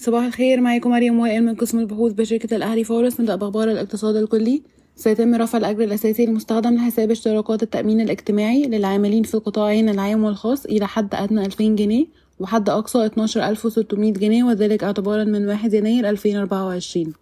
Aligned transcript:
صباح 0.00 0.24
الخير 0.24 0.60
معاكم 0.60 0.90
مريم 0.90 1.18
وائل 1.18 1.44
من 1.44 1.54
قسم 1.54 1.78
البحوث 1.78 2.12
بشركة 2.12 2.56
الأهلي 2.56 2.84
فورس 2.84 3.20
نبدأ 3.20 3.36
بأخبار 3.36 3.70
الاقتصاد 3.70 4.16
الكلي 4.16 4.62
سيتم 4.96 5.34
رفع 5.34 5.58
الأجر 5.58 5.84
الأساسي 5.84 6.24
المستخدم 6.24 6.74
لحساب 6.74 7.10
اشتراكات 7.10 7.62
التأمين 7.62 8.00
الاجتماعي 8.00 8.62
للعاملين 8.62 9.22
في 9.22 9.34
القطاعين 9.34 9.88
العام 9.88 10.24
والخاص 10.24 10.66
إلى 10.66 10.86
حد 10.86 11.14
أدنى 11.14 11.46
2000 11.46 11.64
جنيه 11.64 12.06
وحد 12.40 12.68
أقصى 12.68 12.98
12600 13.06 14.12
جنيه 14.12 14.44
وذلك 14.44 14.84
اعتبارا 14.84 15.24
من 15.24 15.48
1 15.48 15.74
يناير 15.74 16.08
2024 16.08 17.12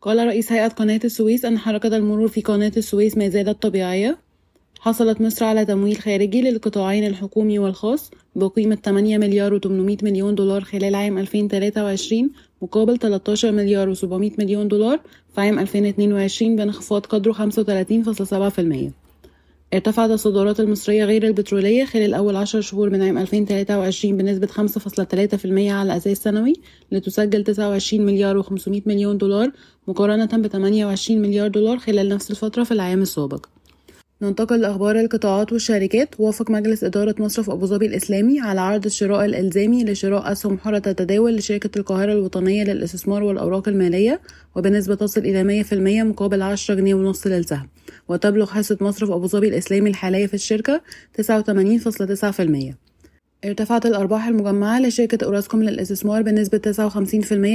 قال 0.00 0.26
رئيس 0.26 0.52
هيئة 0.52 0.68
قناة 0.68 1.00
السويس 1.04 1.44
أن 1.44 1.58
حركة 1.58 1.96
المرور 1.96 2.28
في 2.28 2.40
قناة 2.40 2.72
السويس 2.76 3.16
ما 3.16 3.28
زالت 3.28 3.62
طبيعية. 3.62 4.18
حصلت 4.80 5.20
مصر 5.20 5.44
على 5.44 5.64
تمويل 5.64 5.96
خارجي 5.96 6.42
للقطاعين 6.42 7.06
الحكومي 7.06 7.58
والخاص 7.58 8.10
بقيمة 8.36 8.78
8 8.84 9.18
مليار 9.18 9.60
و800 9.60 10.02
مليون 10.02 10.34
دولار 10.34 10.60
خلال 10.64 10.94
عام 10.94 11.18
2023 11.18 12.30
مقابل 12.62 12.98
13 12.98 13.52
مليار 13.52 13.94
و700 13.94 14.38
مليون 14.38 14.68
دولار 14.68 15.00
في 15.34 15.40
عام 15.40 15.58
2022 15.58 16.56
بانخفاض 16.56 17.06
قدره 17.06 17.32
35.7% 17.32 18.90
ارتفعت 19.74 20.10
الصادرات 20.10 20.60
المصرية 20.60 21.04
غير 21.04 21.26
البترولية 21.26 21.84
خلال 21.84 22.14
أول 22.14 22.36
عشر 22.36 22.60
شهور 22.60 22.90
من 22.90 23.02
عام 23.02 23.18
2023 23.18 24.16
بنسبة 24.16 24.46
5.3% 24.46 25.70
على 25.72 25.96
أساس 25.96 26.18
سنوي 26.18 26.52
لتسجل 26.92 27.44
29 27.44 28.06
مليار 28.06 28.42
و500 28.42 28.80
مليون 28.86 29.18
دولار 29.18 29.50
مقارنة 29.88 30.26
ب 30.26 30.46
28 30.46 31.22
مليار 31.22 31.48
دولار 31.48 31.78
خلال 31.78 32.08
نفس 32.08 32.30
الفترة 32.30 32.64
في 32.64 32.72
العام 32.72 33.02
السابق. 33.02 33.46
ننتقل 34.22 34.60
لأخبار 34.60 35.00
القطاعات 35.00 35.52
والشركات. 35.52 36.20
وافق 36.20 36.50
مجلس 36.50 36.84
إدارة 36.84 37.14
مصرف 37.18 37.50
أبو 37.50 37.66
ظبي 37.66 37.86
الإسلامي 37.86 38.40
على 38.40 38.60
عرض 38.60 38.84
الشراء 38.86 39.24
الإلزامي 39.24 39.84
لشراء 39.84 40.32
أسهم 40.32 40.58
حرة 40.58 40.82
التداول 40.86 41.36
لشركة 41.36 41.78
القاهرة 41.78 42.12
الوطنية 42.12 42.64
للاستثمار 42.64 43.22
والأوراق 43.22 43.68
المالية 43.68 44.20
وبنسبة 44.56 44.94
تصل 44.94 45.20
إلى 45.20 45.64
100% 45.64 45.72
مقابل 46.04 46.42
10 46.42 46.74
جنيه 46.74 46.94
ونص 46.94 47.26
للسهم 47.26 47.68
وتبلغ 48.08 48.46
حصة 48.50 48.78
مصرف 48.80 49.10
أبو 49.10 49.26
ظبي 49.26 49.48
الإسلامي 49.48 49.90
الحالية 49.90 50.26
في 50.26 50.34
الشركة 50.34 50.80
89.9% 51.22 52.87
ارتفعت 53.44 53.86
الأرباح 53.86 54.26
المجمعة 54.26 54.80
لشركة 54.80 55.24
أوراسكوم 55.24 55.62
للاستثمار 55.62 56.22
بنسبة 56.22 56.60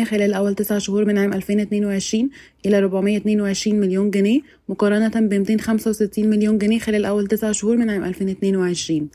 59% 0.04 0.10
خلال 0.10 0.34
أول 0.34 0.56
تسع 0.56 0.78
شهور 0.78 1.06
من 1.06 1.18
عام 1.18 1.34
2022 1.34 2.30
إلى 2.66 2.78
422 2.78 3.80
مليون 3.80 4.12
جنيه 4.12 4.42
مقارنة 4.70 5.10
ب 5.10 5.34
265 5.34 6.28
مليون 6.28 6.58
جنيه 6.58 6.80
خلال 6.80 7.06
أول 7.06 7.28
تسع 7.28 7.52
شهور 7.52 7.78
من 7.78 7.90
عام 7.90 8.04
2022 8.04 9.10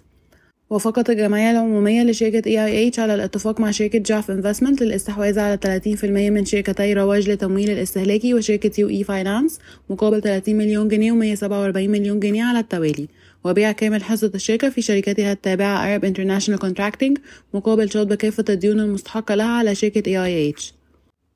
وافقت 0.70 1.10
الجمعية 1.10 1.50
العمومية 1.50 2.02
لشركة 2.02 2.40
EIH 2.40 2.98
على 2.98 3.14
الاتفاق 3.14 3.60
مع 3.60 3.70
شركة 3.70 3.98
جاف 3.98 4.30
انفستمنت 4.30 4.82
للاستحواذ 4.82 5.38
على 5.38 5.58
30% 6.02 6.04
من 6.04 6.44
شركتي 6.44 6.94
رواج 6.94 7.30
لتمويل 7.30 7.70
الاستهلاكي 7.70 8.34
وشركة 8.34 8.80
يو 8.80 8.88
اي 8.88 9.04
فاينانس 9.04 9.58
مقابل 9.90 10.20
30 10.20 10.54
مليون 10.54 10.88
جنيه 10.88 11.12
و147 11.12 11.76
مليون 11.76 12.20
جنيه 12.20 12.44
على 12.44 12.58
التوالي. 12.58 13.08
وبيع 13.44 13.72
كامل 13.72 14.04
حصة 14.04 14.30
الشركة 14.34 14.70
في 14.70 14.82
شركتها 14.82 15.32
التابعة 15.32 15.98
Arab 15.98 16.02
International 16.02 16.58
Contracting 16.66 17.20
مقابل 17.54 17.90
شطب 17.90 18.14
كافة 18.14 18.44
الديون 18.48 18.80
المستحقة 18.80 19.34
لها 19.34 19.46
على 19.46 19.74
شركة 19.74 20.02
EIH 20.02 20.77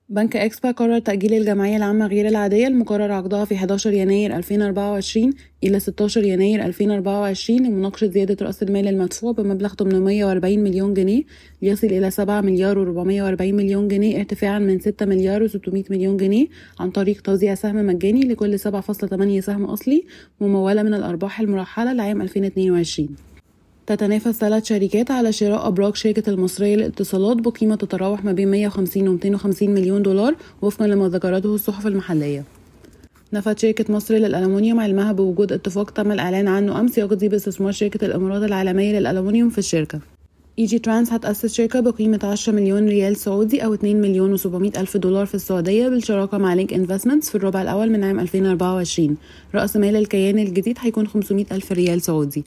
بنك 0.08 0.36
إكسبا 0.36 0.70
قرر 0.70 0.98
تأجيل 0.98 1.34
الجمعية 1.34 1.76
العامة 1.76 2.06
غير 2.06 2.28
العادية 2.28 2.66
المقرر 2.66 3.12
عقدها 3.12 3.44
في 3.44 3.54
11 3.54 3.92
يناير 3.92 4.36
2024 4.36 5.30
إلى 5.64 5.80
16 5.80 6.24
يناير 6.24 6.64
2024 6.64 7.58
لمناقشة 7.66 8.06
زيادة 8.06 8.46
رأس 8.46 8.62
المال 8.62 8.88
المدفوع 8.88 9.32
بمبلغ 9.32 9.74
840 9.74 10.58
مليون 10.58 10.94
جنيه 10.94 11.22
ليصل 11.62 11.86
إلى 11.86 12.10
7 12.10 12.40
مليار 12.40 12.76
و440 12.76 13.42
مليون 13.42 13.88
جنيه 13.88 14.18
ارتفاعا 14.18 14.58
من 14.58 14.80
6 14.80 15.06
مليار 15.06 15.48
و600 15.48 15.90
مليون 15.90 16.16
جنيه 16.16 16.46
عن 16.80 16.90
طريق 16.90 17.20
توزيع 17.20 17.54
سهم 17.54 17.86
مجاني 17.86 18.20
لكل 18.20 18.58
7.8 18.58 19.38
سهم 19.38 19.64
أصلي 19.64 20.04
ممولة 20.40 20.82
من 20.82 20.94
الأرباح 20.94 21.40
المرحلة 21.40 21.92
لعام 21.92 22.22
2022 22.22 23.31
تتنافس 23.94 24.30
ثلاث 24.30 24.64
شركات 24.64 25.10
على 25.10 25.32
شراء 25.32 25.68
أبراج 25.68 25.96
شركة 25.96 26.30
المصرية 26.30 26.76
للاتصالات 26.76 27.36
بقيمة 27.36 27.76
تتراوح 27.76 28.24
ما 28.24 28.32
بين 28.32 28.50
150 28.50 29.08
و 29.08 29.12
250 29.12 29.70
مليون 29.70 30.02
دولار 30.02 30.34
وفقا 30.62 30.86
لما 30.86 31.08
ذكرته 31.08 31.54
الصحف 31.54 31.86
المحلية. 31.86 32.44
نفت 33.32 33.58
شركة 33.58 33.92
مصر 33.94 34.14
للألمنيوم 34.14 34.80
علمها 34.80 35.12
بوجود 35.12 35.52
اتفاق 35.52 35.90
تم 35.90 36.12
الإعلان 36.12 36.48
عنه 36.48 36.80
أمس 36.80 36.98
يقضي 36.98 37.28
باستثمار 37.28 37.72
شركة 37.72 38.06
الإمارات 38.06 38.42
العالمية 38.42 38.98
للألمنيوم 38.98 39.50
في 39.50 39.58
الشركة. 39.58 40.00
Egytrans 40.58 41.12
هتأسس 41.12 41.54
شركة 41.54 41.80
بقيمة 41.80 42.20
10 42.22 42.52
مليون 42.52 42.88
ريال 42.88 43.16
سعودي 43.16 43.64
أو 43.64 43.74
2 43.74 44.00
مليون 44.00 44.38
و700 44.38 44.78
ألف 44.78 44.96
دولار 44.96 45.26
في 45.26 45.34
السعودية 45.34 45.88
بالشراكة 45.88 46.38
مع 46.38 46.54
Link 46.54 46.72
Investments 46.72 47.28
في 47.30 47.34
الربع 47.34 47.62
الأول 47.62 47.90
من 47.90 48.04
عام 48.04 48.20
2024 48.20 49.16
رأس 49.54 49.76
مال 49.76 49.96
الكيان 49.96 50.38
الجديد 50.38 50.76
هيكون 50.80 51.06
500 51.06 51.46
ألف 51.52 51.72
ريال 51.72 52.02
سعودي. 52.02 52.44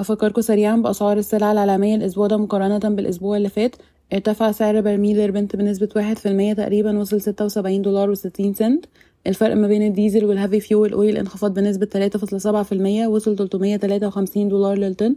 أفكركم 0.00 0.40
سريعا 0.40 0.76
بأسعار 0.76 1.18
السلع 1.18 1.52
العالمية 1.52 1.94
الأسبوع 1.96 2.26
ده 2.26 2.36
مقارنة 2.36 2.78
بالأسبوع 2.78 3.36
اللي 3.36 3.48
فات. 3.48 3.76
ارتفع 4.12 4.52
سعر 4.52 4.80
برميل 4.80 5.20
البرنت 5.20 5.56
بنسبة 5.56 5.88
واحد 5.96 6.18
في 6.18 6.28
المية 6.28 6.52
تقريبا 6.52 6.98
وصل 6.98 7.20
ستة 7.20 7.44
وسبعين 7.44 7.82
دولار 7.82 8.10
وستين 8.10 8.54
سنت. 8.54 8.84
الفرق 9.26 9.54
ما 9.54 9.68
بين 9.68 9.82
الديزل 9.82 10.24
وال 10.24 10.34
heavy 10.34 10.60
fuel 10.60 10.92
oil 10.92 11.16
انخفض 11.16 11.54
بنسبة 11.54 11.86
تلاتة 11.86 12.18
فاصلة 12.18 12.38
سبعة 12.38 12.62
في 12.62 12.72
المية 12.72 13.06
وصل 13.06 13.36
تلتمية 13.36 13.76
تلاتة 13.76 14.06
وخمسين 14.06 14.48
دولار 14.48 14.78
للطن. 14.78 15.16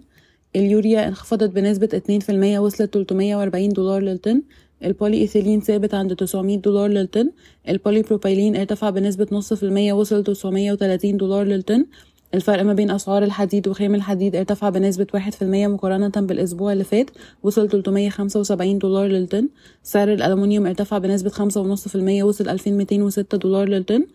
اليوريا 0.56 1.08
انخفضت 1.08 1.50
بنسبة 1.50 1.90
اتنين 1.94 2.20
في 2.20 2.32
المية 2.32 2.60
وصلت 2.60 2.94
تلتمية 2.94 3.36
وأربعين 3.36 3.70
دولار 3.70 4.02
للطن. 4.02 4.42
البولي 4.84 5.18
إيثيلين 5.18 5.62
ثابت 5.62 5.94
عند 5.94 6.16
تسعمية 6.16 6.58
دولار 6.58 6.88
للطن. 6.90 7.32
البولي 7.70 8.02
بروبايلين 8.02 8.56
ارتفع 8.56 8.90
بنسبة 8.90 9.28
نص 9.32 9.54
في 9.54 9.64
المية 9.64 9.94
وصل 9.94 10.24
تسعمية 10.24 10.72
وتلاتين 10.72 11.18
دولار 11.18 11.46
للطن. 11.46 11.86
الفرق 12.36 12.64
ما 12.64 12.74
بين 12.74 12.92
أسعار 12.92 13.24
الحديد 13.24 13.68
وخام 13.68 13.96
الحديد 13.96 14.36
ارتفع 14.36 14.70
بنسبة 14.70 15.08
واحد 15.14 15.34
في 15.34 15.42
المية 15.42 15.68
مقارنة 15.68 16.12
بالأسبوع 16.16 16.74
اللي 16.74 16.84
فات 16.84 17.10
وصل 17.44 17.70
375 17.70 18.80
دولار 18.80 19.08
للطن. 19.08 19.48
سعر 19.84 20.14
الألمنيوم 20.14 20.66
ارتفع 20.66 20.98
بنسبة 20.98 21.30
خمسة 21.30 21.62
ونص 21.62 21.88
في 21.88 21.96
المية 21.96 22.24
وصل 22.24 22.50
2206 22.50 23.38
دولار 23.38 23.68
للطن. 23.70 24.06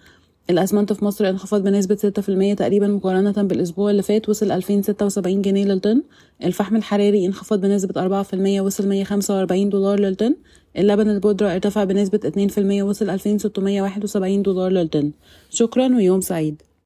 الأسمنت 0.51 0.93
في 0.93 1.05
مصر 1.05 1.29
انخفض 1.29 1.63
بنسبة 1.63 1.95
ستة 1.95 2.23
في 2.23 2.29
المية 2.29 2.55
تقريبا 2.55 2.87
مقارنة 2.87 3.43
بالأسبوع 3.43 3.91
اللي 3.91 4.03
فات 4.03 4.29
وصل 4.29 4.51
ألفين 4.51 4.83
ستة 4.83 5.07
وسبعين 5.07 5.43
جنيه 5.43 5.65
للطن. 5.65 6.03
الفحم 6.45 6.77
الحراري 6.77 7.27
انخفض 7.27 7.61
بنسبة 7.61 8.03
أربعة 8.03 8.23
في 8.23 8.35
المية 8.35 8.61
وصل 8.61 8.89
مية 8.89 9.05
خمسة 9.05 9.37
وأربعين 9.37 9.69
دولار 9.69 10.01
للطن. 10.01 10.35
اللبن 10.79 11.11
البودرة 11.11 11.55
ارتفع 11.55 11.85
بنسبة 11.85 12.21
اتنين 12.25 12.49
في 12.49 12.59
المية 12.59 12.83
وصل 12.83 13.11
ألفين 13.11 13.39
ستمية 13.39 13.83
واحد 13.83 14.05
وسبعين 14.05 14.43
دولار 14.43 14.71
للطن. 14.71 15.11
شكرا 15.51 15.87
ويوم 15.87 16.21
سعيد. 16.21 16.63